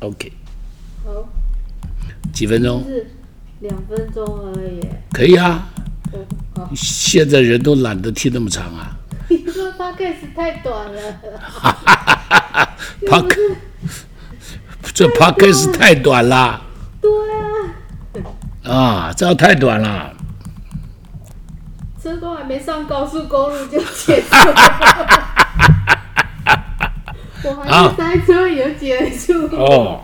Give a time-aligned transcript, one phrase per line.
[0.00, 0.32] OK，
[1.04, 1.28] 好，
[2.32, 3.06] 几分钟是
[3.60, 4.80] 两分钟而已。
[5.12, 5.68] 可以啊。
[6.74, 8.96] 现在人都懒得听那么长啊。
[9.28, 11.20] 你说 podcast 太短了，
[13.06, 13.36] Park，
[14.92, 16.60] 这 Podcast 太短了
[17.00, 17.10] 对
[18.64, 20.14] 啊，啊，这样太短了。
[22.02, 25.29] 车都还没上高速公路就结束了。
[27.44, 29.58] 我还是塞车也就结束了。
[29.58, 30.00] 哦，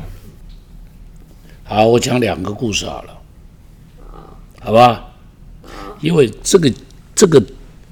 [1.64, 3.18] 好，我讲两个故事好了，
[4.60, 5.04] 好吧？
[6.00, 6.72] 因为这个
[7.14, 7.42] 这个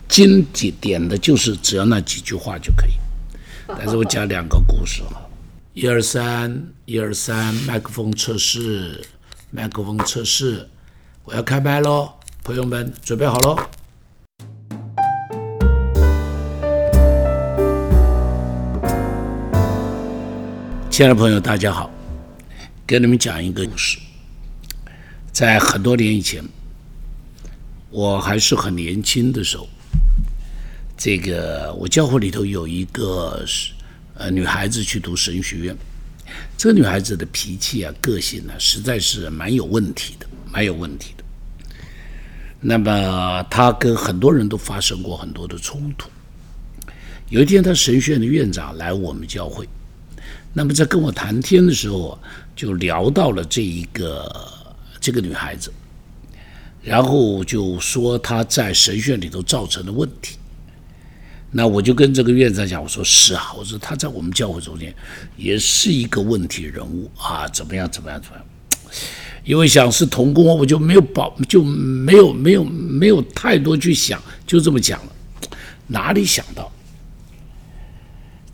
[0.09, 0.42] 经
[0.80, 2.92] 典的就是只要那几句话就可以，
[3.66, 5.20] 但是我讲两个故事哈。
[5.72, 9.02] 一二三，一二三，麦克风测试，
[9.50, 10.69] 麦克风测试，
[11.24, 12.12] 我要开麦喽，
[12.45, 13.58] 朋友们准备好喽。
[20.95, 21.91] 亲爱的朋友，大家好，
[22.87, 23.98] 跟你们讲一个故事。
[25.33, 26.41] 在很多年以前，
[27.91, 29.69] 我还是很年轻的时候，
[30.97, 33.45] 这个我教会里头有一个
[34.14, 35.77] 呃女孩子去读神学院，
[36.56, 41.25] 这个女孩子的脾气啊、个性呢、实在是蛮有问题的，蛮有问题的。
[42.61, 46.08] 那么她跟很多人都发生过很多的冲突。
[47.31, 49.69] 有一天，她神学院的院长来我们教会。
[50.53, 52.19] 那么在跟我谈天的时候，
[52.55, 54.30] 就聊到了这一个
[55.00, 55.72] 这个女孩子，
[56.83, 60.36] 然后就说她在神学里头造成的问题。
[61.50, 64.95] 那我就跟这个院长讲，我说是啊，我说她在我们教会中间
[65.36, 68.47] 也是一个问题人物啊，怎么样怎么样怎么样。
[69.45, 75.12] 因为想是童工，我就没有保，就没有没有没有太多去想，就这么讲了。
[75.86, 76.72] 哪里想到？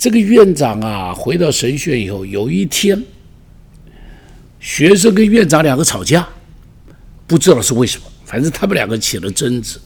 [0.01, 3.05] 这个院长啊，回到神学院以后，有一天，
[4.59, 6.27] 学生跟院长两个吵架，
[7.27, 9.79] 不知道是为什么，反正他们两个起了争执，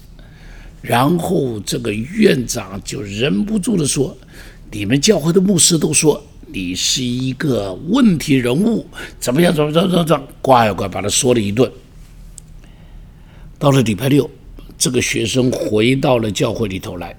[0.80, 4.16] 然后这个院长就忍不住的说
[4.70, 8.86] ：“你们教会的牧师都说你是一个问题人物，
[9.18, 9.52] 怎么样？
[9.52, 10.24] 怎么怎么怎么怎么？
[10.40, 11.68] 呱呀呱，把他说了一顿。”
[13.58, 14.30] 到了礼拜六，
[14.78, 17.16] 这个学生回到了教会里头来。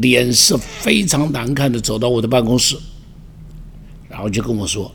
[0.00, 2.76] 脸色非常难看的走到我的办公室，
[4.08, 4.90] 然后就跟我说：“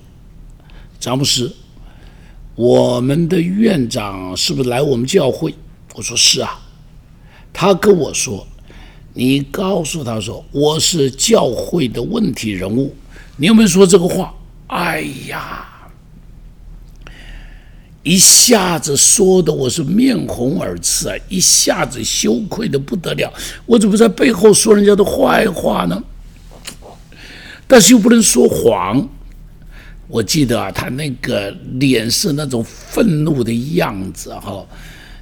[0.99, 1.55] 詹姆斯，
[2.55, 5.53] 我们的院长是不是来我们教会？”
[5.95, 6.59] 我说：“是啊。”
[7.53, 8.45] 他跟我说
[9.13, 12.95] ：“你告诉他说我是教会的问题人物。”
[13.37, 14.33] 你有没有说这个话？
[14.67, 15.76] 哎呀！
[18.07, 23.29] 一下子说的我是面红耳赤啊，一下子羞愧的不得了。
[23.65, 26.01] 我怎么在背后说人家的坏话呢？
[27.67, 29.05] 但是又不能说谎。
[30.07, 34.65] 我记得啊，他那个脸是那种愤怒的样子，哈，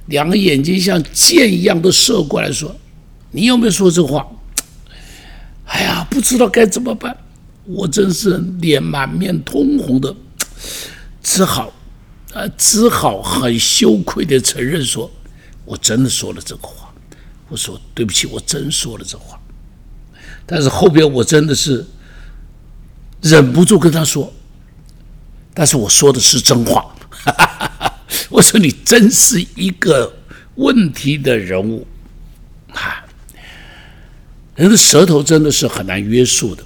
[0.06, 2.72] 两个眼睛像箭一样的射过来，说
[3.32, 4.24] ：“你有没有说这话？”
[5.66, 7.16] 哎呀，不知道该怎么办，
[7.64, 10.14] 我真是脸满面通红的，
[11.20, 11.72] 只好。
[12.32, 15.10] 呃，只好很羞愧的承认说
[15.64, 16.92] ：“我真的说了这个话。”
[17.48, 19.40] 我说：“对不起，我真说了这话。”
[20.44, 21.86] 但是后边我真的是
[23.22, 24.32] 忍不住跟他说
[25.54, 26.94] ：“但是我说的是真话。
[28.28, 30.12] ”我说：“你真是一个
[30.56, 31.86] 问题的人物
[32.72, 33.04] 啊！
[34.54, 36.64] 人的舌头真的是很难约束的，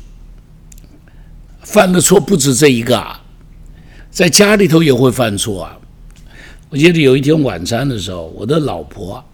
[1.62, 3.22] 犯的错不止这一个啊。”
[4.20, 5.78] 在家里头也会犯错啊！
[6.68, 9.24] 我记得有一天晚餐的时候，我的老婆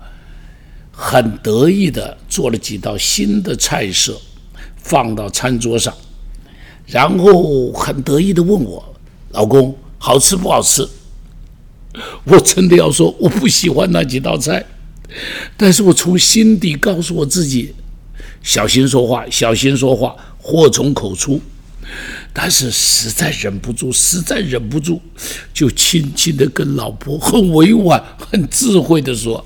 [0.92, 4.16] 很得意的做了几道新的菜色，
[4.76, 5.92] 放到餐桌上，
[6.86, 8.94] 然后很得意的问我
[9.34, 10.88] ：“老公，好吃不好吃？”
[12.22, 14.64] 我真的要说我不喜欢那几道菜，
[15.56, 17.74] 但是我从心底告诉我自己：
[18.40, 21.40] 小心说话，小心说话，祸从口出。
[22.38, 25.00] 但是实在忍不住，实在忍不住，
[25.54, 29.42] 就轻轻的跟老婆很委婉、很智慧的说：“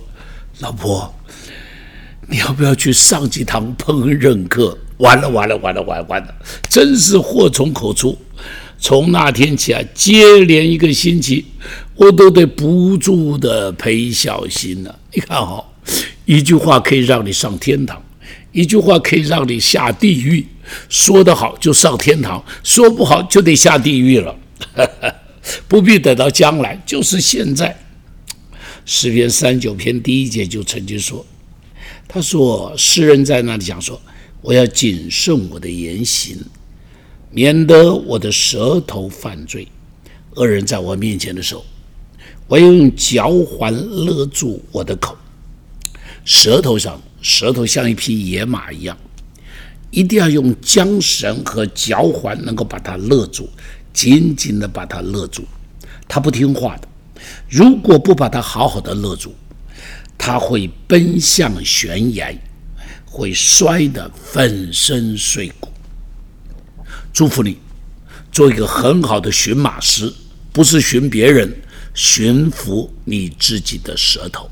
[0.58, 1.14] 老婆，
[2.28, 6.34] 你要不要去上几堂烹饪课？”完了，完了，完了，完了，完了，
[6.69, 8.19] 真是祸从口出。
[8.81, 11.46] 从那天起啊，接连一个星期，
[11.94, 14.98] 我都得不住的陪小心了。
[15.14, 15.64] 你看哈，
[16.25, 18.02] 一句话可以让你上天堂，
[18.50, 20.44] 一句话可以让你下地狱。
[20.88, 24.37] 说得好就上天堂，说不好就得下地狱了。
[25.67, 27.76] 不必等到将来，就是现在。
[28.84, 31.25] 诗篇三九篇第一节就曾经说
[32.08, 34.00] ：“他说诗人在那里讲说，
[34.40, 36.37] 我要谨慎我的言行，
[37.31, 39.67] 免得我的舌头犯罪。
[40.34, 41.64] 恶人在我面前的时候，
[42.46, 45.17] 我要用嚼环勒住我的口。
[46.25, 48.96] 舌头上，舌头像一匹野马一样，
[49.90, 53.48] 一定要用缰绳和脚环能够把它勒住，
[53.92, 55.44] 紧紧的把它勒住。
[56.06, 56.88] 它不听话的，
[57.48, 59.34] 如果不把它好好的勒住，
[60.16, 62.34] 它会奔向悬崖，
[63.04, 65.69] 会摔得粉身碎骨。
[67.12, 67.58] 祝福你，
[68.31, 70.12] 做一个很好的驯马师，
[70.52, 71.52] 不是驯别人，
[71.94, 74.48] 驯服你自己的舌头。